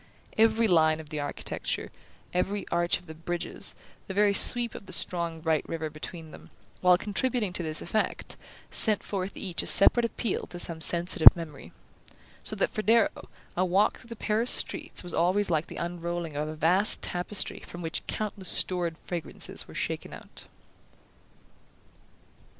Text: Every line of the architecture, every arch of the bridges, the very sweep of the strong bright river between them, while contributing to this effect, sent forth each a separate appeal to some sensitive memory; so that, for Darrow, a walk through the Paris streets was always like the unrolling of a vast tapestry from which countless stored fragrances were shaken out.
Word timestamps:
Every 0.35 0.67
line 0.67 0.99
of 0.99 1.09
the 1.09 1.19
architecture, 1.19 1.91
every 2.33 2.67
arch 2.69 2.97
of 2.99 3.05
the 3.05 3.13
bridges, 3.13 3.75
the 4.07 4.15
very 4.15 4.33
sweep 4.33 4.73
of 4.73 4.87
the 4.87 4.93
strong 4.93 5.41
bright 5.41 5.63
river 5.69 5.91
between 5.91 6.31
them, 6.31 6.49
while 6.81 6.97
contributing 6.97 7.53
to 7.53 7.61
this 7.61 7.83
effect, 7.83 8.35
sent 8.71 9.03
forth 9.03 9.37
each 9.37 9.61
a 9.61 9.67
separate 9.67 10.03
appeal 10.05 10.47
to 10.47 10.57
some 10.57 10.81
sensitive 10.81 11.35
memory; 11.35 11.71
so 12.41 12.55
that, 12.55 12.71
for 12.71 12.81
Darrow, 12.81 13.29
a 13.55 13.63
walk 13.63 13.99
through 13.99 14.07
the 14.07 14.15
Paris 14.15 14.49
streets 14.49 15.03
was 15.03 15.13
always 15.13 15.51
like 15.51 15.67
the 15.67 15.77
unrolling 15.77 16.35
of 16.35 16.47
a 16.47 16.55
vast 16.55 17.03
tapestry 17.03 17.59
from 17.59 17.83
which 17.83 18.01
countless 18.07 18.49
stored 18.49 18.97
fragrances 18.97 19.67
were 19.67 19.75
shaken 19.75 20.13
out. 20.13 20.45